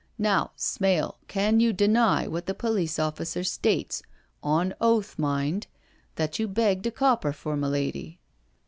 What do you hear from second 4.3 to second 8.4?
on oath mind, that you begged a copper from a lady?"